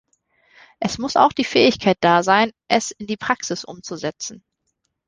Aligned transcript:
Es 0.79 0.97
muss 0.97 1.15
auch 1.15 1.31
die 1.31 1.43
Fähigkeit 1.43 1.99
da 2.01 2.23
sein, 2.23 2.53
es 2.67 2.89
in 2.89 3.05
die 3.05 3.17
Praxis 3.17 3.63
umzusetzen. 3.63 4.43